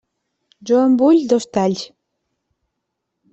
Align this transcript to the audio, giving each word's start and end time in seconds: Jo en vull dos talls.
Jo 0.69 0.79
en 0.85 0.95
vull 1.01 1.19
dos 1.33 1.45
talls. 1.59 1.85